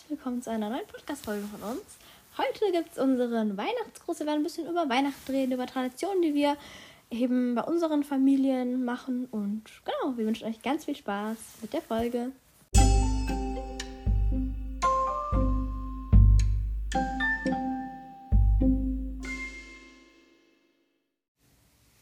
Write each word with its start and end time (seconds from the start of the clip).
herzlich 0.00 0.18
willkommen 0.18 0.40
zu 0.40 0.50
einer 0.50 0.70
neuen 0.70 0.86
Podcast-Folge 0.86 1.46
von 1.46 1.72
uns. 1.72 1.82
Heute 2.38 2.72
gibt 2.72 2.92
es 2.92 2.98
unseren 2.98 3.58
Weihnachtsgruß. 3.58 4.20
Wir 4.20 4.26
werden 4.26 4.40
ein 4.40 4.44
bisschen 4.44 4.66
über 4.66 4.88
Weihnachten 4.88 5.30
reden, 5.30 5.52
über 5.52 5.66
Traditionen, 5.66 6.22
die 6.22 6.32
wir 6.32 6.56
eben 7.10 7.54
bei 7.54 7.62
unseren 7.64 8.02
Familien 8.02 8.82
machen. 8.86 9.26
Und 9.30 9.64
genau, 9.84 10.16
wir 10.16 10.24
wünschen 10.24 10.46
euch 10.46 10.62
ganz 10.62 10.86
viel 10.86 10.96
Spaß 10.96 11.36
mit 11.60 11.74
der 11.74 11.82
Folge. 11.82 12.32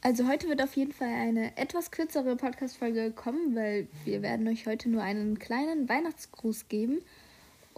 Also 0.03 0.29
heute 0.29 0.49
wird 0.49 0.63
auf 0.63 0.77
jeden 0.77 0.93
Fall 0.93 1.09
eine 1.09 1.57
etwas 1.57 1.91
kürzere 1.91 2.37
Podcast-Folge 2.37 3.11
kommen, 3.11 3.57
weil 3.57 3.89
wir 4.05 4.23
werden 4.23 4.47
euch 4.47 4.67
heute 4.67 4.89
nur 4.89 5.03
einen 5.03 5.41
kleinen 5.41 5.89
Weihnachtsgruß 5.89 6.69
geben. 6.69 7.01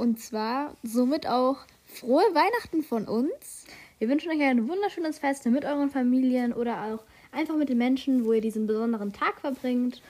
Und 0.01 0.19
zwar 0.19 0.75
somit 0.83 1.27
auch 1.27 1.59
frohe 1.85 2.23
Weihnachten 2.33 2.83
von 2.83 3.05
uns. 3.05 3.67
Wir 3.99 4.09
wünschen 4.09 4.33
euch 4.33 4.41
ein 4.41 4.67
wunderschönes 4.67 5.19
Fest 5.19 5.45
mit 5.45 5.67
euren 5.67 5.91
Familien 5.91 6.55
oder 6.55 6.85
auch 6.85 7.05
einfach 7.33 7.55
mit 7.57 7.69
den 7.69 7.77
Menschen, 7.77 8.25
wo 8.25 8.33
ihr 8.33 8.41
diesen 8.41 8.67
besonderen 8.67 9.13
Tag 9.13 9.43
verbringt. 9.43 10.01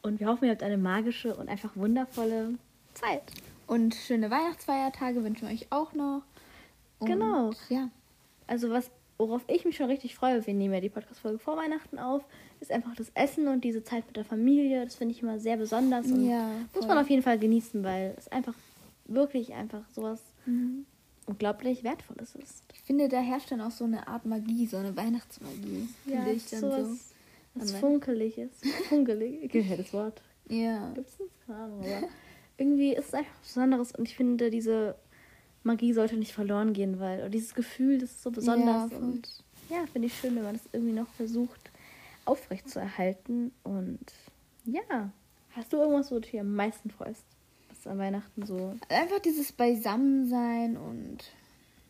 Und 0.00 0.18
wir 0.18 0.28
hoffen, 0.28 0.46
ihr 0.46 0.52
habt 0.52 0.62
eine 0.62 0.78
magische 0.78 1.36
und 1.36 1.50
einfach 1.50 1.76
wundervolle 1.76 2.54
Zeit. 2.94 3.22
Und 3.66 3.94
schöne 3.94 4.30
Weihnachtsfeiertage 4.30 5.22
wünschen 5.22 5.46
wir 5.46 5.54
euch 5.54 5.66
auch 5.68 5.92
noch. 5.92 6.22
Und 7.00 7.08
genau. 7.08 7.50
Ja. 7.68 7.90
Also 8.46 8.70
was 8.70 8.90
worauf 9.18 9.42
ich 9.46 9.66
mich 9.66 9.76
schon 9.76 9.90
richtig 9.90 10.14
freue, 10.14 10.44
wir 10.46 10.54
nehmen 10.54 10.72
ja 10.72 10.80
die 10.80 10.88
Podcast-Folge 10.88 11.38
vor 11.38 11.56
Weihnachten 11.58 11.98
auf, 11.98 12.24
ist 12.60 12.72
einfach 12.72 12.96
das 12.96 13.10
Essen 13.14 13.46
und 13.48 13.62
diese 13.62 13.84
Zeit 13.84 14.06
mit 14.06 14.16
der 14.16 14.24
Familie. 14.24 14.84
Das 14.84 14.96
finde 14.96 15.14
ich 15.14 15.22
immer 15.22 15.38
sehr 15.38 15.58
besonders 15.58 16.06
und 16.06 16.28
ja, 16.28 16.48
muss 16.74 16.86
man 16.86 16.98
auf 16.98 17.10
jeden 17.10 17.22
Fall 17.22 17.38
genießen, 17.38 17.84
weil 17.84 18.14
es 18.18 18.26
einfach 18.28 18.54
wirklich 19.06 19.54
einfach 19.54 19.88
sowas 19.90 20.20
mhm. 20.46 20.86
unglaublich 21.26 21.84
Wertvolles 21.84 22.34
ist. 22.34 22.64
Ich 22.72 22.80
finde, 22.80 23.08
da 23.08 23.20
herrscht 23.20 23.50
dann 23.50 23.60
auch 23.60 23.70
so 23.70 23.84
eine 23.84 24.08
Art 24.08 24.26
Magie, 24.26 24.66
so 24.66 24.76
eine 24.76 24.96
Weihnachtsmagie. 24.96 25.88
Ja, 26.06 26.22
finde 26.22 26.32
ich 26.32 26.50
dann 26.50 26.60
so. 26.60 26.68
Was, 26.70 27.14
was 27.54 27.72
funkelig 27.80 28.38
ist. 28.38 28.66
Funkelig, 28.88 29.44
ich 29.44 29.50
kenne 29.52 29.76
das 29.76 29.92
Wort. 29.92 30.22
Ja. 30.48 30.92
Gibt 30.92 31.08
es 31.08 31.16
das? 31.18 31.28
Keine 31.46 31.58
Ahnung, 31.58 31.80
aber 31.80 32.08
irgendwie 32.56 32.94
ist 32.94 33.08
es 33.08 33.14
einfach 33.14 33.32
was 33.40 33.48
Besonderes 33.48 33.92
und 33.92 34.08
ich 34.08 34.16
finde 34.16 34.50
diese 34.50 34.96
Magie 35.64 35.92
sollte 35.94 36.16
nicht 36.16 36.32
verloren 36.32 36.74
gehen, 36.74 37.00
weil 37.00 37.30
dieses 37.30 37.54
Gefühl, 37.54 37.98
das 37.98 38.10
ist 38.10 38.22
so 38.22 38.30
besonders. 38.30 38.90
Ja, 38.90 38.98
und 38.98 39.28
ja, 39.70 39.86
finde 39.90 40.06
ich 40.06 40.14
schön, 40.14 40.36
wenn 40.36 40.42
man 40.42 40.54
das 40.54 40.68
irgendwie 40.72 40.92
noch 40.92 41.08
versucht 41.14 41.70
aufrechtzuerhalten. 42.26 43.50
Und 43.62 44.12
ja, 44.66 45.10
hast 45.52 45.72
du 45.72 45.78
irgendwas, 45.78 46.10
wo 46.10 46.16
du 46.16 46.20
dich 46.20 46.38
am 46.38 46.54
meisten 46.54 46.90
freust? 46.90 47.24
Was 47.84 47.92
an 47.92 47.98
Weihnachten 47.98 48.46
so. 48.46 48.74
Einfach 48.88 49.20
dieses 49.20 49.52
Beisammensein 49.52 50.76
und 50.76 51.18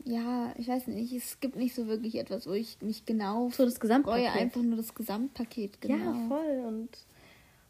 ja, 0.05 0.53
ich 0.59 0.69
weiß 0.69 0.89
nicht, 0.89 1.13
es 1.13 1.41
gibt 1.41 1.57
nicht 1.57 1.75
so 1.75 1.87
wirklich 1.87 2.17
etwas, 2.17 2.47
wo 2.47 2.53
ich 2.53 2.77
mich 2.83 3.07
genau 3.07 3.49
so 3.51 3.65
das 3.65 3.81
Gesamtpaket. 3.81 4.31
freue, 4.31 4.41
einfach 4.41 4.63
nur 4.63 4.77
das 4.77 4.95
Gesamtpaket, 4.95 5.81
genau. 5.81 5.97
Ja, 5.97 6.29
voll 6.29 6.65
und 6.67 6.91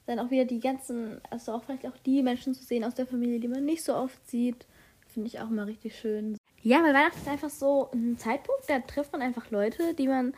dann 0.06 0.18
auch 0.18 0.30
wieder 0.30 0.44
die 0.44 0.60
ganzen, 0.60 1.20
also 1.30 1.52
auch 1.52 1.64
vielleicht 1.64 1.86
auch 1.86 1.96
die 2.04 2.22
Menschen 2.22 2.54
zu 2.54 2.64
sehen 2.64 2.84
aus 2.84 2.94
der 2.94 3.06
Familie, 3.06 3.38
die 3.40 3.48
man 3.48 3.64
nicht 3.64 3.84
so 3.84 3.94
oft 3.94 4.28
sieht 4.28 4.66
Finde 5.14 5.28
ich 5.28 5.38
auch 5.38 5.48
mal 5.48 5.66
richtig 5.66 5.96
schön. 5.96 6.36
Ja, 6.62 6.82
weil 6.82 6.92
Weihnachten 6.92 7.20
ist 7.20 7.28
einfach 7.28 7.48
so 7.48 7.88
ein 7.92 8.18
Zeitpunkt, 8.18 8.68
da 8.68 8.80
trifft 8.80 9.12
man 9.12 9.22
einfach 9.22 9.48
Leute, 9.52 9.94
die 9.94 10.08
man 10.08 10.34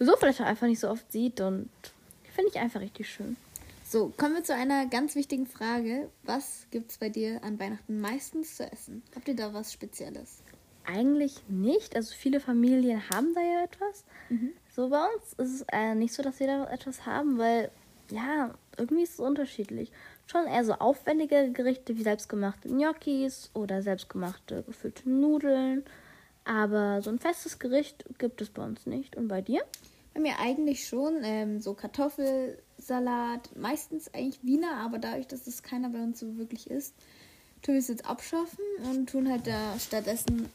so 0.00 0.16
vielleicht 0.16 0.40
auch 0.40 0.46
einfach 0.46 0.66
nicht 0.66 0.80
so 0.80 0.90
oft 0.90 1.12
sieht 1.12 1.40
und 1.40 1.70
finde 2.34 2.50
ich 2.50 2.58
einfach 2.58 2.80
richtig 2.80 3.08
schön. 3.08 3.36
So, 3.86 4.12
kommen 4.16 4.34
wir 4.34 4.42
zu 4.42 4.54
einer 4.54 4.86
ganz 4.86 5.14
wichtigen 5.14 5.46
Frage. 5.46 6.08
Was 6.22 6.66
gibt 6.70 6.90
es 6.90 6.98
bei 6.98 7.10
dir 7.10 7.44
an 7.44 7.60
Weihnachten 7.60 8.00
meistens 8.00 8.56
zu 8.56 8.64
essen? 8.72 9.02
Habt 9.14 9.28
ihr 9.28 9.36
da 9.36 9.52
was 9.52 9.74
Spezielles? 9.74 10.42
Eigentlich 10.86 11.42
nicht. 11.48 11.94
Also 11.94 12.14
viele 12.14 12.40
Familien 12.40 13.02
haben 13.10 13.34
da 13.34 13.42
ja 13.42 13.62
etwas. 13.62 14.04
Mhm. 14.30 14.52
So 14.74 14.88
bei 14.88 15.04
uns 15.04 15.34
ist 15.34 15.60
es 15.60 15.66
äh, 15.70 15.94
nicht 15.94 16.14
so, 16.14 16.22
dass 16.22 16.40
wir 16.40 16.46
da 16.46 16.70
etwas 16.70 17.04
haben, 17.04 17.36
weil 17.36 17.70
ja, 18.10 18.54
irgendwie 18.78 19.02
ist 19.02 19.14
es 19.14 19.20
unterschiedlich 19.20 19.92
schon 20.26 20.46
eher 20.46 20.64
so 20.64 20.72
aufwendige 20.72 21.52
Gerichte 21.52 21.96
wie 21.98 22.02
selbstgemachte 22.02 22.68
Gnocchis 22.68 23.50
oder 23.52 23.82
selbstgemachte 23.82 24.62
gefüllte 24.62 25.08
Nudeln. 25.08 25.84
Aber 26.44 27.02
so 27.02 27.10
ein 27.10 27.18
festes 27.18 27.58
Gericht 27.58 28.04
gibt 28.18 28.40
es 28.40 28.48
bei 28.48 28.64
uns 28.64 28.86
nicht. 28.86 29.14
Und 29.16 29.28
bei 29.28 29.42
dir? 29.42 29.62
Bei 30.14 30.20
mir 30.20 30.38
eigentlich 30.38 30.86
schon. 30.86 31.18
Ähm, 31.22 31.60
so 31.60 31.74
Kartoffelsalat, 31.74 33.56
meistens 33.56 34.12
eigentlich 34.14 34.42
Wiener, 34.42 34.76
aber 34.76 34.98
dadurch, 34.98 35.26
dass 35.26 35.46
es 35.46 35.62
keiner 35.62 35.90
bei 35.90 36.02
uns 36.02 36.20
so 36.20 36.36
wirklich 36.38 36.70
isst, 36.70 36.94
tun 37.62 37.74
wir 37.74 37.80
es 37.80 37.88
jetzt 37.88 38.06
abschaffen 38.06 38.64
und 38.90 39.08
tun 39.10 39.28
halt 39.28 39.46
da 39.46 39.78
stattdessen 39.78 40.48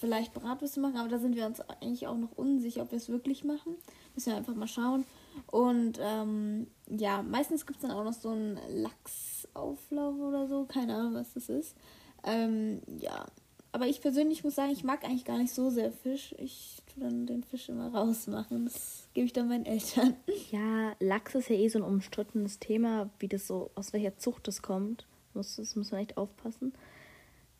vielleicht 0.00 0.32
Bratwürste 0.32 0.80
machen. 0.80 0.96
Aber 0.96 1.08
da 1.08 1.18
sind 1.18 1.36
wir 1.36 1.46
uns 1.46 1.60
eigentlich 1.60 2.06
auch 2.06 2.16
noch 2.16 2.36
unsicher, 2.36 2.82
ob 2.82 2.90
wir 2.90 2.96
es 2.96 3.10
wirklich 3.10 3.44
machen. 3.44 3.76
Müssen 4.14 4.30
wir 4.30 4.36
einfach 4.36 4.54
mal 4.54 4.66
schauen. 4.66 5.04
Und 5.46 5.98
ähm, 6.00 6.66
ja, 6.88 7.22
meistens 7.22 7.66
gibt 7.66 7.78
es 7.78 7.82
dann 7.82 7.96
auch 7.96 8.04
noch 8.04 8.14
so 8.14 8.30
einen 8.30 8.58
Lachsauflauf 8.70 10.16
oder 10.16 10.48
so. 10.48 10.64
Keine 10.64 10.96
Ahnung, 10.96 11.14
was 11.14 11.34
das 11.34 11.48
ist. 11.48 11.76
Ähm, 12.24 12.80
ja, 12.98 13.26
aber 13.72 13.86
ich 13.86 14.00
persönlich 14.00 14.42
muss 14.42 14.56
sagen, 14.56 14.72
ich 14.72 14.82
mag 14.82 15.04
eigentlich 15.04 15.24
gar 15.24 15.38
nicht 15.38 15.54
so 15.54 15.70
sehr 15.70 15.92
Fisch. 15.92 16.34
Ich 16.38 16.82
tue 16.92 17.04
dann 17.04 17.26
den 17.26 17.44
Fisch 17.44 17.68
immer 17.68 17.94
rausmachen. 17.94 18.64
Das 18.64 19.08
gebe 19.14 19.26
ich 19.26 19.32
dann 19.32 19.48
meinen 19.48 19.66
Eltern. 19.66 20.16
Ja, 20.50 20.94
Lachs 20.98 21.36
ist 21.36 21.48
ja 21.48 21.54
eh 21.54 21.68
so 21.68 21.78
ein 21.78 21.84
umstrittenes 21.84 22.58
Thema, 22.58 23.10
wie 23.20 23.28
das 23.28 23.46
so, 23.46 23.70
aus 23.76 23.92
welcher 23.92 24.16
Zucht 24.16 24.48
das 24.48 24.62
kommt. 24.62 25.06
Das 25.34 25.58
muss 25.76 25.92
man 25.92 26.00
echt 26.00 26.16
aufpassen. 26.16 26.72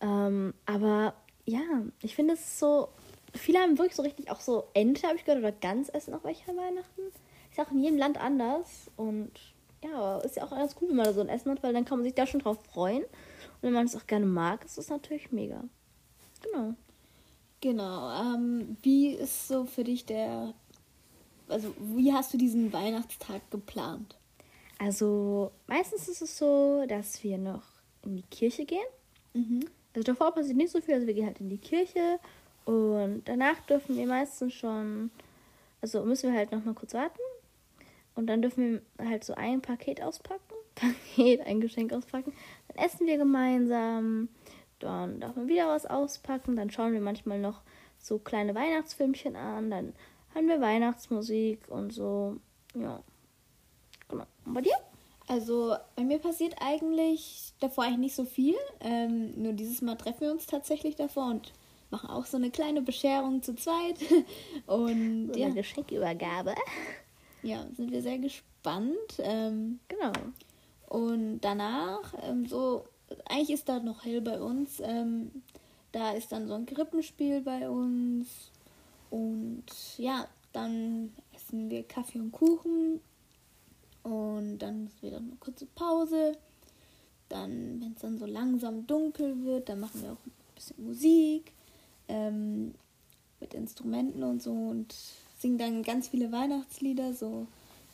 Ähm, 0.00 0.54
aber 0.66 1.15
ja, 1.44 1.84
ich 2.03 2.16
finde 2.16 2.34
es 2.34 2.59
so. 2.59 2.88
Viele 3.32 3.60
haben 3.60 3.78
wirklich 3.78 3.94
so 3.94 4.03
richtig 4.03 4.31
auch 4.31 4.41
so 4.41 4.65
Ente, 4.75 5.06
habe 5.06 5.16
ich 5.16 5.25
gehört, 5.25 5.38
oder 5.38 5.53
Gans 5.53 5.88
essen 5.88 6.15
auch 6.15 6.25
welche 6.25 6.48
Weihnachten. 6.48 7.03
Ist 7.50 7.60
auch 7.60 7.71
in 7.71 7.78
jedem 7.78 7.98
Land 7.98 8.19
anders. 8.21 8.91
Und 8.97 9.31
ja, 9.84 10.19
ist 10.19 10.37
ja 10.37 10.42
auch 10.42 10.53
alles 10.53 10.75
cool, 10.81 10.88
wenn 10.88 10.97
man 10.97 11.06
da 11.06 11.12
so 11.12 11.21
ein 11.21 11.28
Essen 11.28 11.53
hat, 11.53 11.62
weil 11.62 11.72
dann 11.72 11.84
kann 11.84 11.98
man 11.98 12.04
sich 12.04 12.15
da 12.15 12.27
schon 12.27 12.41
drauf 12.41 12.59
freuen. 12.65 13.04
Und 13.04 13.62
wenn 13.62 13.72
man 13.72 13.87
es 13.87 13.94
auch 13.94 14.06
gerne 14.09 14.27
mag, 14.27 14.65
ist 14.65 14.78
es 14.78 14.88
natürlich 14.88 15.31
mega. 15.31 15.62
Genau. 16.43 16.75
Genau. 17.61 18.11
Ähm, 18.21 18.77
wie 18.83 19.09
ist 19.09 19.49
so 19.49 19.65
für 19.65 19.84
dich 19.84 20.06
der. 20.06 20.55
Also, 21.49 21.75
wie 21.78 22.12
hast 22.12 22.33
du 22.33 22.39
diesen 22.39 22.73
Weihnachtstag 22.73 23.43
geplant? 23.51 24.17
Also, 24.78 25.51
meistens 25.67 26.09
ist 26.09 26.23
es 26.23 26.39
so, 26.39 26.84
dass 26.89 27.23
wir 27.23 27.39
noch 27.39 27.65
in 28.05 28.17
die 28.17 28.23
Kirche 28.23 28.65
gehen. 28.65 28.87
Mhm. 29.34 29.61
Also, 29.95 30.05
davor 30.05 30.33
passiert 30.33 30.56
nicht 30.56 30.71
so 30.71 30.81
viel. 30.81 30.95
Also, 30.95 31.06
wir 31.06 31.15
gehen 31.15 31.27
halt 31.27 31.41
in 31.41 31.51
die 31.51 31.59
Kirche. 31.59 32.19
Und 32.65 33.22
danach 33.25 33.61
dürfen 33.67 33.97
wir 33.97 34.07
meistens 34.07 34.55
schon. 34.55 35.11
Also, 35.83 36.05
müssen 36.05 36.31
wir 36.31 36.39
halt 36.39 36.53
noch 36.53 36.65
mal 36.65 36.75
kurz 36.75 36.95
warten. 36.95 37.21
Und 38.15 38.27
dann 38.27 38.43
dürfen 38.43 38.81
wir 38.97 39.09
halt 39.09 39.25
so 39.25 39.34
ein 39.34 39.61
Paket 39.61 40.03
auspacken. 40.03 40.55
Paket, 40.75 41.41
ein 41.47 41.61
Geschenk 41.61 41.93
auspacken. 41.93 42.33
Dann 42.69 42.84
essen 42.84 43.07
wir 43.07 43.19
gemeinsam. 43.19 44.28
Dann 44.80 45.20
darf 45.20 45.36
man 45.36 45.48
wieder 45.48 45.68
was 45.68 45.86
auspacken. 45.86 46.56
Dann 46.56 46.70
schauen 46.70 46.92
wir 46.92 47.00
manchmal 47.00 47.38
noch 47.38 47.62
so 47.98 48.18
kleine 48.18 48.54
Weihnachtsfilmchen 48.54 49.36
an. 49.36 49.70
Dann 49.70 49.92
haben 50.34 50.48
wir 50.48 50.60
Weihnachtsmusik 50.60 51.68
und 51.68 51.92
so. 51.92 52.36
Ja. 52.74 53.02
Genau. 54.08 54.26
Und 54.44 54.54
bei 54.54 54.62
dir? 54.62 54.74
Also 55.28 55.76
bei 55.94 56.02
mir 56.02 56.18
passiert 56.18 56.56
eigentlich 56.60 57.52
davor 57.60 57.84
eigentlich 57.84 57.98
nicht 57.98 58.14
so 58.16 58.24
viel. 58.24 58.56
Ähm, 58.80 59.41
nur 59.41 59.52
dieses 59.52 59.80
Mal 59.80 59.96
treffen 59.96 60.22
wir 60.22 60.32
uns 60.32 60.46
tatsächlich 60.46 60.97
davor 60.97 61.26
und 61.26 61.52
machen 61.91 62.10
auch 62.10 62.26
so 62.26 62.36
eine 62.36 62.50
kleine 62.50 62.82
Bescherung 62.82 63.42
zu 63.42 63.54
zweit. 63.54 63.97
Und 64.66 65.32
so 65.32 65.38
ja. 65.38 65.47
eine 65.47 65.56
Geschenkübergabe 65.56 66.54
ja, 67.42 67.66
sind 67.76 67.91
wir 67.91 68.03
sehr 68.03 68.18
gespannt. 68.18 69.18
Ähm, 69.18 69.80
genau. 69.88 70.12
Und 70.88 71.41
danach, 71.41 72.15
ähm, 72.22 72.47
so, 72.47 72.84
eigentlich 73.27 73.51
ist 73.51 73.68
da 73.68 73.80
noch 73.80 74.04
hell 74.04 74.21
bei 74.21 74.41
uns. 74.41 74.80
Ähm, 74.80 75.30
da 75.92 76.12
ist 76.12 76.33
dann 76.33 76.47
so 76.48 76.54
ein 76.54 76.66
Krippenspiel 76.66 77.41
bei 77.41 77.68
uns. 77.68 78.51
Und 79.10 79.65
ja, 79.98 80.27
dann 80.53 81.12
essen 81.34 81.71
wir 81.71 81.83
Kaffee 81.83 82.21
und 82.21 82.33
Kuchen. 82.33 83.01
Und 84.03 84.59
dann 84.59 84.86
ist 84.86 85.03
wieder 85.03 85.18
eine 85.18 85.36
kurze 85.41 85.66
Pause. 85.66 86.33
Dann, 87.28 87.80
wenn 87.80 87.92
es 87.92 88.01
dann 88.01 88.18
so 88.18 88.27
langsam 88.27 88.86
dunkel 88.86 89.45
wird, 89.45 89.68
dann 89.68 89.80
machen 89.80 90.03
wir 90.03 90.12
auch 90.12 90.27
ein 90.27 90.33
bisschen 90.54 90.84
Musik 90.84 91.53
ähm, 92.09 92.74
mit 93.41 93.54
Instrumenten 93.54 94.22
und 94.22 94.42
so. 94.42 94.53
Und 94.53 94.95
singen 95.39 95.59
dann 95.59 95.83
ganz 95.83 96.09
viele 96.09 96.33
Weihnachtslieder, 96.33 97.15
so 97.15 97.47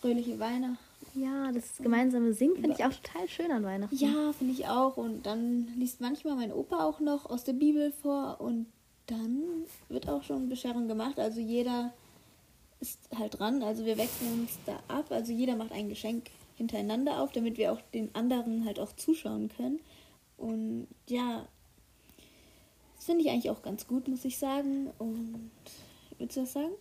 fröhliche 0.07 0.39
Weihnachten. 0.39 0.79
Ja, 1.15 1.51
das 1.51 1.79
gemeinsame 1.79 2.33
Singen 2.33 2.57
finde 2.57 2.77
ich 2.79 2.85
auch 2.85 2.93
total 2.93 3.29
schön 3.29 3.51
an 3.51 3.65
Weihnachten. 3.65 3.97
Ja, 3.97 4.33
finde 4.33 4.53
ich 4.53 4.67
auch. 4.69 4.97
Und 4.97 5.25
dann 5.25 5.69
liest 5.77 6.01
manchmal 6.01 6.37
mein 6.37 6.53
Opa 6.53 6.85
auch 6.85 7.01
noch 7.01 7.27
aus 7.27 7.45
der 7.45 7.55
Bibel 7.55 7.91
vor 7.91 8.41
und 8.41 8.67
dann 9.07 9.43
wird 9.89 10.09
auch 10.09 10.23
schon 10.23 10.49
Bescherung 10.49 10.89
gemacht. 10.89 11.19
Also 11.19 11.41
jeder 11.41 11.93
ist 12.81 13.01
halt 13.17 13.39
dran. 13.39 13.63
Also 13.63 13.85
wir 13.85 13.97
wechseln 13.97 14.41
uns 14.41 14.59
da 14.67 14.79
ab. 14.89 15.07
Also 15.11 15.33
jeder 15.33 15.57
macht 15.57 15.73
ein 15.73 15.89
Geschenk 15.89 16.31
hintereinander 16.57 17.21
auf, 17.21 17.33
damit 17.33 17.57
wir 17.57 17.73
auch 17.73 17.81
den 17.95 18.15
anderen 18.15 18.65
halt 18.65 18.79
auch 18.79 18.95
zuschauen 18.95 19.49
können. 19.57 19.81
Und 20.37 20.87
ja, 21.09 21.47
finde 22.99 23.23
ich 23.23 23.31
eigentlich 23.31 23.51
auch 23.51 23.63
ganz 23.63 23.87
gut, 23.87 24.07
muss 24.09 24.25
ich 24.25 24.39
sagen. 24.39 24.91
Und 24.99 25.51
willst 26.19 26.37
du 26.37 26.43
was 26.43 26.53
sagen? 26.53 26.73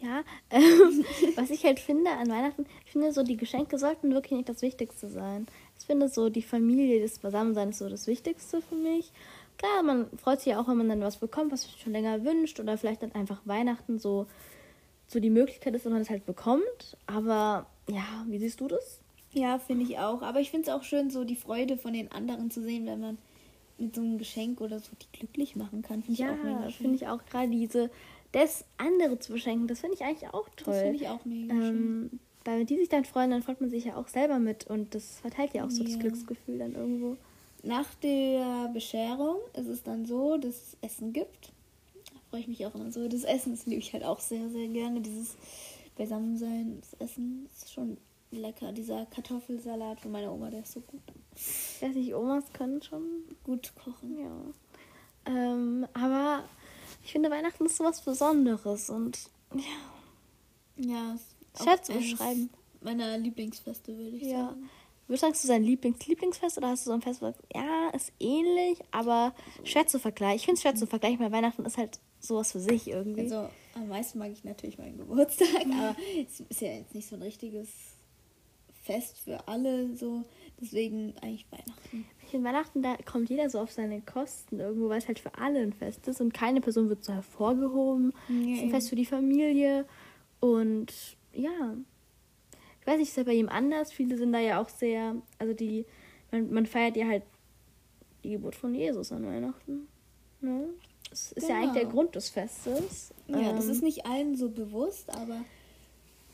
Ja, 0.00 0.22
ähm, 0.50 1.04
was 1.36 1.50
ich 1.50 1.64
halt 1.64 1.80
finde 1.80 2.10
an 2.10 2.28
Weihnachten, 2.28 2.66
ich 2.84 2.92
finde 2.92 3.12
so, 3.12 3.22
die 3.22 3.36
Geschenke 3.36 3.78
sollten 3.78 4.12
wirklich 4.12 4.32
nicht 4.32 4.48
das 4.48 4.62
Wichtigste 4.62 5.08
sein. 5.08 5.46
Ich 5.78 5.86
finde 5.86 6.08
so, 6.08 6.28
die 6.28 6.42
Familie, 6.42 7.00
das 7.00 7.18
Beisammensein 7.18 7.70
ist 7.70 7.78
so 7.78 7.88
das 7.88 8.06
Wichtigste 8.06 8.62
für 8.62 8.74
mich. 8.74 9.12
Klar, 9.58 9.82
man 9.82 10.06
freut 10.18 10.40
sich 10.40 10.52
ja 10.52 10.60
auch, 10.60 10.68
wenn 10.68 10.76
man 10.76 10.88
dann 10.88 11.00
was 11.00 11.16
bekommt, 11.16 11.50
was 11.50 11.66
man 11.66 11.78
schon 11.78 11.92
länger 11.92 12.24
wünscht 12.24 12.60
oder 12.60 12.78
vielleicht 12.78 13.02
dann 13.02 13.12
einfach 13.12 13.40
Weihnachten 13.44 13.98
so, 13.98 14.26
so 15.08 15.18
die 15.18 15.30
Möglichkeit 15.30 15.74
ist, 15.74 15.84
dass 15.84 15.92
man 15.92 16.02
es 16.02 16.10
halt 16.10 16.26
bekommt. 16.26 16.96
Aber 17.06 17.66
ja, 17.88 18.24
wie 18.28 18.38
siehst 18.38 18.60
du 18.60 18.68
das? 18.68 19.00
Ja, 19.32 19.58
finde 19.58 19.84
ich 19.84 19.98
auch. 19.98 20.22
Aber 20.22 20.40
ich 20.40 20.50
finde 20.50 20.70
es 20.70 20.74
auch 20.74 20.84
schön, 20.84 21.10
so 21.10 21.24
die 21.24 21.36
Freude 21.36 21.76
von 21.76 21.92
den 21.92 22.12
anderen 22.12 22.50
zu 22.50 22.62
sehen, 22.62 22.86
wenn 22.86 23.00
man 23.00 23.18
mit 23.78 23.94
so 23.94 24.00
einem 24.00 24.18
Geschenk 24.18 24.60
oder 24.60 24.78
so 24.78 24.90
die 25.00 25.18
glücklich 25.18 25.56
machen 25.56 25.82
kann. 25.82 26.02
Find 26.02 26.18
ja, 26.18 26.36
finde 26.70 26.96
ich 26.96 27.06
auch 27.08 27.24
gerade 27.26 27.48
diese, 27.48 27.90
das 28.32 28.64
andere 28.76 29.18
zu 29.18 29.32
beschenken, 29.32 29.68
das 29.68 29.80
finde 29.80 29.96
ich 29.96 30.04
eigentlich 30.04 30.28
auch 30.32 30.48
toll. 30.50 30.74
Das 30.74 30.82
finde 30.82 30.96
ich 30.96 31.08
auch 31.08 31.24
mega 31.24 31.54
ähm, 31.54 31.60
schön. 31.62 32.20
Weil 32.44 32.60
wenn 32.60 32.66
die 32.66 32.78
sich 32.78 32.88
dann 32.88 33.04
freuen, 33.04 33.30
dann 33.30 33.42
freut 33.42 33.60
man 33.60 33.70
sich 33.70 33.84
ja 33.84 33.96
auch 33.96 34.08
selber 34.08 34.38
mit 34.38 34.66
und 34.68 34.94
das 34.94 35.20
verteilt 35.20 35.54
ja 35.54 35.64
auch 35.64 35.70
so 35.70 35.82
ja. 35.82 35.88
das 35.90 35.98
Glücksgefühl 35.98 36.58
dann 36.58 36.74
irgendwo. 36.74 37.16
Nach 37.62 37.92
der 37.96 38.70
Bescherung 38.72 39.36
ist 39.54 39.66
es 39.66 39.82
dann 39.82 40.06
so, 40.06 40.36
dass 40.36 40.54
es 40.54 40.76
Essen 40.80 41.12
gibt. 41.12 41.52
Da 41.94 42.20
freue 42.30 42.40
ich 42.40 42.48
mich 42.48 42.64
auch 42.64 42.74
immer 42.74 42.90
so. 42.92 43.08
Das 43.08 43.24
Essen, 43.24 43.52
das 43.52 43.66
liebe 43.66 43.80
ich 43.80 43.92
halt 43.92 44.04
auch 44.04 44.20
sehr, 44.20 44.48
sehr 44.48 44.68
gerne. 44.68 45.00
Dieses 45.00 45.36
Beisammensein, 45.96 46.80
das 46.80 46.94
Essen 47.00 47.48
ist 47.52 47.72
schon 47.72 47.98
lecker. 48.30 48.72
Dieser 48.72 49.06
Kartoffelsalat 49.06 50.00
von 50.00 50.12
meiner 50.12 50.32
Oma, 50.32 50.50
der 50.50 50.60
ist 50.60 50.72
so 50.72 50.80
gut. 50.80 51.02
Ich 51.34 51.82
weiß 51.82 51.94
nicht, 51.94 52.14
Omas 52.14 52.52
können 52.52 52.82
schon 52.82 53.02
gut 53.44 53.72
kochen. 53.74 54.18
Ja. 54.18 55.32
Ähm, 55.32 55.86
aber 55.92 56.44
ich 57.08 57.12
finde, 57.12 57.30
Weihnachten 57.30 57.64
ist 57.64 57.78
so 57.78 57.84
was 57.84 58.02
Besonderes 58.02 58.90
und 58.90 59.18
ja. 59.54 59.62
Ja, 60.76 61.18
schwer 61.58 61.82
zu 61.82 61.94
beschreiben. 61.94 62.50
Meiner 62.82 63.16
Lieblingsfeste, 63.16 63.96
würde 63.96 64.18
ich 64.18 64.24
ja. 64.24 64.48
sagen. 64.48 64.68
Würdest 65.06 65.22
du 65.22 65.26
sagen, 65.26 65.40
du 65.40 65.48
dein 65.48 65.64
Lieblings-Lieblingsfest 65.64 66.58
oder 66.58 66.68
hast 66.68 66.84
du 66.84 66.90
so 66.90 66.94
ein 66.94 67.00
Fest, 67.00 67.22
wo 67.22 67.32
ja, 67.54 67.88
ist 67.94 68.12
ähnlich, 68.20 68.80
aber 68.90 69.34
schwer 69.64 69.86
zu 69.86 69.98
vergleichen? 69.98 70.36
Ich 70.36 70.44
finde 70.44 70.56
es 70.56 70.60
schwer 70.60 70.74
zu 70.74 70.86
vergleichen, 70.86 71.18
weil 71.20 71.32
Weihnachten 71.32 71.64
ist 71.64 71.78
halt 71.78 71.98
sowas 72.20 72.52
für 72.52 72.60
sich 72.60 72.88
irgendwie. 72.88 73.22
Also 73.22 73.48
am 73.74 73.88
meisten 73.88 74.18
mag 74.18 74.30
ich 74.30 74.44
natürlich 74.44 74.76
meinen 74.76 74.98
Geburtstag, 74.98 75.48
aber 75.64 75.96
es 76.22 76.40
ist 76.40 76.60
ja 76.60 76.72
jetzt 76.72 76.94
nicht 76.94 77.08
so 77.08 77.16
ein 77.16 77.22
richtiges 77.22 77.70
Fest 78.82 79.16
für 79.24 79.48
alle 79.48 79.96
so. 79.96 80.24
Deswegen 80.60 81.14
eigentlich 81.22 81.46
Weihnachten. 81.50 82.06
Ich 82.22 82.30
finde 82.30 82.48
Weihnachten, 82.48 82.82
da 82.82 82.96
kommt 83.04 83.30
jeder 83.30 83.48
so 83.48 83.60
auf 83.60 83.70
seine 83.70 84.00
Kosten 84.00 84.58
irgendwo, 84.58 84.88
weil 84.88 84.98
es 84.98 85.06
halt 85.06 85.18
für 85.18 85.34
alle 85.38 85.60
ein 85.60 85.72
Fest 85.72 86.08
ist 86.08 86.20
und 86.20 86.34
keine 86.34 86.60
Person 86.60 86.88
wird 86.88 87.04
so 87.04 87.12
hervorgehoben. 87.12 88.12
Ja, 88.28 88.52
es 88.52 88.58
ist 88.58 88.62
ein 88.64 88.70
Fest 88.70 88.88
für 88.90 88.96
die 88.96 89.06
Familie 89.06 89.86
und 90.40 91.16
ja, 91.32 91.76
weiß 92.84 92.98
nicht, 92.98 93.08
ist 93.08 93.16
ja 93.16 93.22
bei 93.22 93.34
ihm 93.34 93.48
anders. 93.48 93.92
Viele 93.92 94.16
sind 94.16 94.32
da 94.32 94.40
ja 94.40 94.60
auch 94.60 94.68
sehr, 94.68 95.16
also 95.38 95.54
die, 95.54 95.84
man, 96.32 96.50
man 96.52 96.66
feiert 96.66 96.96
ja 96.96 97.06
halt 97.06 97.22
die 98.24 98.30
Geburt 98.30 98.56
von 98.56 98.74
Jesus 98.74 99.12
an 99.12 99.26
Weihnachten. 99.26 99.88
Ne? 100.40 100.68
Das 101.10 101.32
ist 101.32 101.46
genau. 101.46 101.48
ja 101.48 101.56
eigentlich 101.56 101.72
der 101.72 101.82
genau. 101.82 101.94
Grund 101.94 102.14
des 102.14 102.28
Festes. 102.30 103.14
Ja, 103.28 103.38
ähm, 103.38 103.56
das 103.56 103.66
ist 103.66 103.82
nicht 103.82 104.06
allen 104.06 104.36
so 104.36 104.50
bewusst, 104.50 105.10
aber 105.10 105.44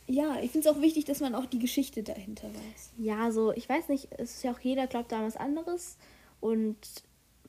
ja, 0.07 0.39
ich 0.41 0.51
finde 0.51 0.69
es 0.69 0.75
auch 0.75 0.81
wichtig, 0.81 1.05
dass 1.05 1.21
man 1.21 1.35
auch 1.35 1.47
die 1.47 1.59
Geschichte 1.59 2.03
dahinter 2.03 2.49
weiß. 2.49 2.93
Ja, 2.99 3.31
so, 3.31 3.53
ich 3.53 3.69
weiß 3.69 3.89
nicht, 3.89 4.09
es 4.19 4.37
ist 4.37 4.45
ja 4.45 4.53
auch 4.53 4.61
jeder 4.61 4.87
glaubt 4.87 5.13
da 5.13 5.19
an 5.19 5.27
was 5.27 5.37
anderes 5.37 5.97
und 6.41 6.77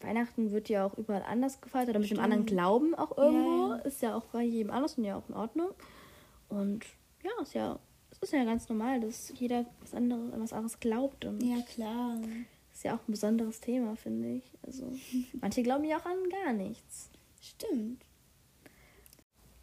Weihnachten 0.01 0.51
wird 0.51 0.69
ja 0.69 0.85
auch 0.85 0.97
überall 0.97 1.23
anders 1.23 1.61
gefeiert 1.61 1.89
oder 1.89 1.99
mit 1.99 2.07
Stimmt. 2.07 2.19
dem 2.19 2.23
anderen 2.23 2.45
Glauben 2.45 2.95
auch 2.95 3.17
irgendwo. 3.17 3.71
Ja, 3.71 3.77
ja. 3.77 3.81
Ist 3.83 4.01
ja 4.01 4.15
auch 4.15 4.25
bei 4.25 4.43
jedem 4.43 4.71
anders 4.71 4.97
und 4.97 5.03
ja 5.03 5.17
auch 5.17 5.27
in 5.29 5.35
Ordnung. 5.35 5.69
Und 6.49 6.85
ja, 7.23 7.31
ist 7.41 7.53
ja 7.53 7.79
ist 8.21 8.33
ja 8.33 8.43
ganz 8.43 8.67
normal, 8.69 8.99
dass 9.01 9.31
jeder 9.35 9.65
was 9.81 9.93
anderes, 9.93 10.31
was 10.37 10.53
anderes 10.53 10.79
glaubt. 10.79 11.25
Und 11.25 11.43
ja, 11.43 11.61
klar. 11.61 12.17
Ist 12.73 12.83
ja 12.83 12.95
auch 12.95 13.07
ein 13.07 13.11
besonderes 13.11 13.61
Thema, 13.61 13.95
finde 13.95 14.35
ich. 14.35 14.51
Also, 14.63 14.91
manche 15.41 15.63
glauben 15.63 15.85
ja 15.85 15.97
auch 15.97 16.05
an 16.05 16.29
gar 16.29 16.53
nichts. 16.53 17.09
Stimmt. 17.39 18.03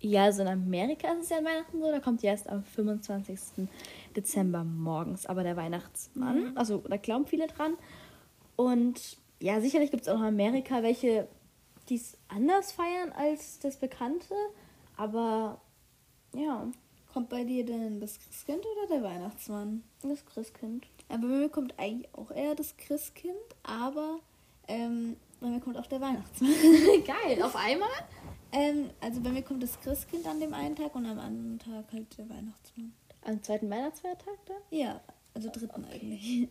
Ja, 0.03 0.25
also 0.25 0.43
in 0.43 0.49
Amerika 0.49 1.13
ist 1.13 1.25
es 1.25 1.29
ja 1.31 1.39
an 1.39 1.45
Weihnachten 1.45 1.81
so, 1.81 1.91
da 1.91 2.01
kommt 2.01 2.23
ja 2.23 2.33
erst 2.33 2.49
am 2.49 2.65
25. 2.65 3.69
Dezember 4.17 4.65
morgens, 4.65 5.27
aber 5.27 5.45
der 5.45 5.57
Weihnachtsmann. 5.57 6.51
Mhm. 6.51 6.59
Also 6.59 6.79
da 6.79 6.97
glauben 6.97 7.27
viele 7.27 7.47
dran. 7.47 7.75
Und 8.57 9.17
ja, 9.41 9.61
sicherlich 9.61 9.93
gibt 9.93 10.03
es 10.03 10.09
auch 10.09 10.19
in 10.19 10.25
Amerika 10.25 10.83
welche, 10.83 11.29
die 11.89 11.97
es 11.97 12.19
anders 12.29 12.73
feiern 12.73 13.13
als 13.13 13.61
das 13.61 13.77
Bekannte. 13.77 14.35
Aber 14.97 15.61
ja. 16.35 16.67
Kommt 17.13 17.29
bei 17.29 17.45
dir 17.45 17.65
denn 17.65 18.01
das 18.01 18.19
Christkind 18.19 18.65
oder 18.65 18.95
der 18.95 19.03
Weihnachtsmann? 19.03 19.85
Das 20.03 20.25
Christkind. 20.25 20.87
Ja, 21.11 21.19
bei 21.19 21.27
mir 21.27 21.49
kommt 21.51 21.79
eigentlich 21.79 22.09
auch 22.15 22.31
eher 22.31 22.55
das 22.55 22.75
Christkind, 22.79 23.35
aber 23.63 24.19
ähm, 24.67 25.17
bei 25.39 25.49
mir 25.49 25.61
kommt 25.61 25.77
auch 25.77 25.87
der 25.87 26.01
Weihnachtsmann. 26.01 26.51
Geil, 27.05 27.43
auf 27.43 27.55
einmal? 27.55 27.91
Ähm, 28.53 28.91
also 29.01 29.21
bei 29.21 29.31
mir 29.31 29.43
kommt 29.43 29.63
das 29.63 29.81
Christkind 29.81 30.27
an 30.27 30.39
dem 30.39 30.53
einen 30.53 30.77
Tag 30.77 30.95
und 30.95 31.07
am 31.07 31.19
anderen 31.19 31.59
Tag 31.59 31.91
halt 31.93 32.19
der 32.19 32.29
Weihnachtsmann. 32.29 32.93
Am 33.23 33.43
zweiten 33.43 33.71
Weihnachtsfeiertag 33.71 34.39
da? 34.47 34.55
Ja, 34.71 35.01
also 35.35 35.49
dritten 35.51 35.85
okay. 35.85 35.95
eigentlich. 35.95 36.49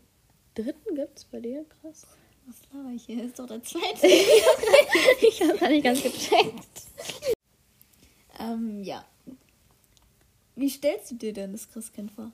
Dritten 0.55 0.95
gibt's 0.95 1.25
bei 1.25 1.39
dir? 1.39 1.65
Krass. 1.65 2.07
Was 2.47 2.61
laber 2.73 2.89
ich 2.89 3.05
hier? 3.05 3.23
Ist 3.23 3.37
doch 3.37 3.45
der 3.45 3.63
zweite. 3.63 4.07
ich 5.27 5.41
hab's 5.41 5.61
nicht 5.61 5.83
ganz 5.83 6.01
gecheckt. 6.01 6.87
ähm, 8.39 8.83
ja. 8.83 9.05
Wie 10.55 10.69
stellst 10.69 11.11
du 11.11 11.15
dir 11.15 11.33
denn 11.33 11.51
das 11.51 11.69
Christkind 11.69 12.11
vor? 12.11 12.31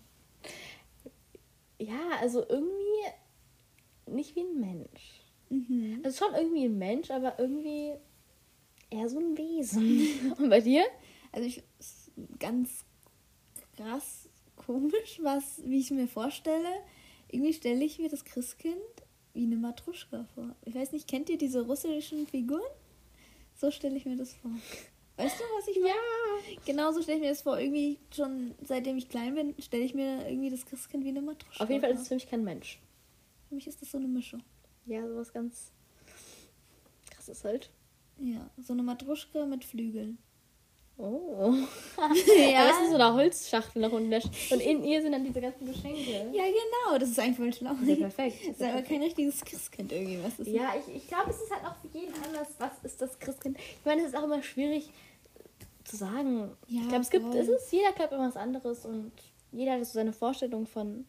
Ja, 1.79 2.17
also 2.21 2.43
irgendwie 2.47 3.11
nicht 4.07 4.35
wie 4.35 4.41
ein 4.41 4.59
Mensch. 4.59 5.21
Mhm. 5.49 6.01
Also 6.03 6.25
schon 6.25 6.35
irgendwie 6.35 6.65
ein 6.65 6.77
Mensch, 6.77 7.11
aber 7.11 7.37
irgendwie 7.37 7.93
eher 8.89 9.09
so 9.09 9.19
ein 9.19 9.37
Wesen. 9.37 10.33
Und 10.37 10.49
bei 10.49 10.61
dir? 10.61 10.83
Also 11.31 11.47
ich 11.47 11.63
ganz 12.39 12.85
krass 13.75 14.27
komisch, 14.55 15.19
was, 15.21 15.61
wie 15.65 15.79
ich 15.79 15.91
mir 15.91 16.07
vorstelle. 16.07 16.69
Irgendwie 17.29 17.53
stelle 17.53 17.83
ich 17.83 17.99
mir 17.99 18.09
das 18.09 18.25
Christkind 18.25 18.75
wie 19.33 19.43
eine 19.43 19.55
Matruschka 19.55 20.25
vor. 20.33 20.55
Ich 20.65 20.73
weiß 20.73 20.91
nicht, 20.93 21.07
kennt 21.07 21.29
ihr 21.29 21.37
diese 21.37 21.65
russischen 21.65 22.25
Figuren? 22.27 22.61
So 23.55 23.71
stelle 23.71 23.97
ich 23.97 24.05
mir 24.05 24.17
das 24.17 24.33
vor. 24.33 24.51
Weißt 25.17 25.39
du, 25.39 25.43
was 25.57 25.67
ich 25.67 25.77
meine? 25.77 25.93
Ja. 25.93 26.61
Genauso 26.65 27.01
stelle 27.01 27.17
ich 27.17 27.23
mir 27.23 27.29
das 27.29 27.41
vor. 27.41 27.59
Irgendwie 27.59 27.99
schon 28.15 28.55
seitdem 28.63 28.97
ich 28.97 29.09
klein 29.09 29.35
bin, 29.35 29.55
stelle 29.59 29.83
ich 29.83 29.93
mir 29.93 30.27
irgendwie 30.29 30.49
das 30.49 30.65
Christkind 30.65 31.03
wie 31.03 31.09
eine 31.09 31.21
Matruschka 31.21 31.63
Auf 31.63 31.69
jeden 31.69 31.81
Fall 31.81 31.91
ist 31.91 32.01
es 32.01 32.07
für 32.07 32.15
mich 32.15 32.29
kein 32.29 32.43
Mensch. 32.43 32.79
Für 33.49 33.55
mich 33.55 33.67
ist 33.67 33.81
das 33.81 33.91
so 33.91 33.97
eine 33.97 34.07
Mischung. 34.07 34.43
Ja, 34.85 35.07
sowas 35.07 35.33
ganz 35.33 35.71
krasses 37.09 37.43
halt. 37.43 37.71
Ja, 38.19 38.49
so 38.57 38.73
eine 38.73 38.83
Matruschka 38.83 39.45
mit 39.45 39.63
Flügeln. 39.63 40.17
Oh. 40.97 41.53
ja. 41.97 42.61
Aber 42.61 42.69
es 42.71 42.81
ist 42.81 42.89
so 42.89 42.95
eine 42.95 43.13
Holzschachtel 43.13 43.81
nach 43.81 43.91
unten. 43.91 44.13
Und 44.13 44.59
in 44.59 44.83
ihr 44.83 45.01
sind 45.01 45.11
dann 45.11 45.23
diese 45.23 45.39
ganzen 45.39 45.67
Geschenke. 45.67 46.11
Ja, 46.33 46.43
genau. 46.45 46.97
Das 46.97 47.09
ist 47.09 47.19
eigentlich 47.19 47.37
voll 47.37 47.53
schlau. 47.53 47.73
Das 47.73 47.81
ist 47.81 47.89
ja 47.89 47.95
perfekt. 47.95 48.37
Das 48.47 48.55
ist, 48.55 48.61
aber 48.63 48.81
kein 48.81 49.03
richtiges 49.03 49.41
Christkind 49.41 49.91
irgendwie. 49.91 50.19
Was 50.23 50.39
ist 50.39 50.47
ja, 50.47 50.73
ich, 50.75 50.95
ich 50.95 51.07
glaube, 51.07 51.29
es 51.29 51.41
ist 51.41 51.51
halt 51.51 51.65
auch 51.65 51.75
für 51.75 51.95
jeden 51.95 52.13
anders. 52.23 52.47
Was 52.57 52.71
ist 52.83 53.01
das 53.01 53.19
Christkind? 53.19 53.57
Ich 53.57 53.85
meine, 53.85 54.01
es 54.01 54.07
ist 54.07 54.15
auch 54.15 54.23
immer 54.23 54.41
schwierig 54.41 54.89
zu 55.83 55.95
sagen. 55.95 56.51
Ja, 56.67 56.81
ich 56.81 56.87
glaube, 56.87 57.03
es 57.03 57.09
gibt, 57.11 57.35
es 57.35 57.47
ist, 57.47 57.71
jeder 57.71 57.91
glaubt 57.91 58.13
immer 58.13 58.27
was 58.27 58.37
anderes 58.37 58.85
und 58.85 59.11
jeder 59.51 59.73
hat 59.73 59.85
so 59.85 59.93
seine 59.93 60.13
Vorstellung 60.13 60.65
von. 60.65 61.05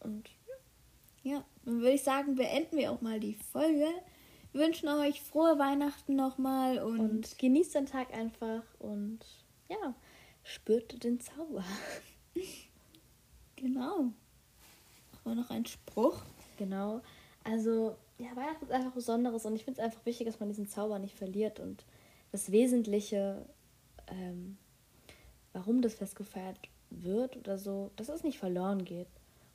Und 0.00 0.28
ja, 1.22 1.44
dann 1.64 1.80
würde 1.80 1.92
ich 1.92 2.02
sagen, 2.02 2.34
beenden 2.34 2.76
wir 2.76 2.90
auch 2.90 3.00
mal 3.00 3.20
die 3.20 3.34
Folge. 3.52 3.86
Wünschen 4.52 4.88
euch 4.88 5.22
frohe 5.22 5.58
Weihnachten 5.58 6.14
nochmal 6.14 6.78
und, 6.78 7.00
und 7.00 7.38
genießt 7.38 7.74
den 7.74 7.86
Tag 7.86 8.12
einfach 8.12 8.62
und 8.78 9.20
ja, 9.68 9.94
spürt 10.42 11.02
den 11.04 11.20
Zauber. 11.20 11.64
genau. 13.56 14.12
Aber 15.24 15.34
noch 15.34 15.50
ein 15.50 15.64
Spruch. 15.64 16.20
Genau. 16.58 17.00
Also, 17.44 17.96
ja, 18.18 18.36
Weihnachten 18.36 18.64
ist 18.66 18.72
einfach 18.72 18.92
Besonderes 18.92 19.46
und 19.46 19.56
ich 19.56 19.64
finde 19.64 19.80
es 19.80 19.84
einfach 19.84 20.04
wichtig, 20.04 20.26
dass 20.26 20.40
man 20.40 20.48
diesen 20.48 20.68
Zauber 20.68 20.98
nicht 20.98 21.16
verliert 21.16 21.58
und 21.58 21.84
das 22.30 22.52
Wesentliche 22.52 23.46
ähm, 24.08 24.58
warum 25.52 25.82
das 25.82 25.94
Fest 25.94 26.16
gefeiert 26.16 26.58
wird 26.90 27.36
oder 27.36 27.58
so, 27.58 27.90
dass 27.96 28.08
es 28.08 28.22
nicht 28.22 28.38
verloren 28.38 28.84
geht 28.84 29.08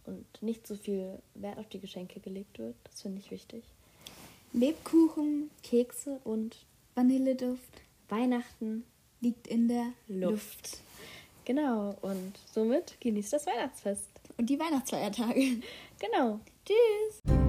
und 0.06 0.26
nicht 0.42 0.66
so 0.66 0.76
viel 0.76 1.20
Wert 1.34 1.58
auf 1.58 1.68
die 1.68 1.80
Geschenke 1.80 2.20
gelegt 2.20 2.60
wird. 2.60 2.76
Das 2.86 3.02
finde 3.02 3.20
ich 3.20 3.32
wichtig. 3.32 3.64
Lebkuchen, 4.54 5.50
Kekse 5.64 6.20
und 6.24 6.56
Vanilleduft. 6.96 7.82
Weihnachten 8.10 8.84
liegt 9.22 9.48
in 9.48 9.68
der 9.68 9.94
Luft. 10.08 10.32
Luft. 10.32 10.82
Genau, 11.46 11.96
und 12.02 12.34
somit 12.52 13.00
genießt 13.00 13.34
das 13.34 13.46
Weihnachtsfest. 13.46 14.10
Und 14.38 14.50
die 14.50 14.60
Weihnachtsfeiertage. 14.60 15.62
Genau. 16.00 16.40
Tschüss. 16.66 17.47